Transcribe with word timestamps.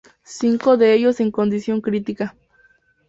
Cinco 0.25 0.77
de 0.77 0.95
ellos 0.95 1.19
en 1.19 1.29
condición 1.29 1.79
crítica. 1.79 2.35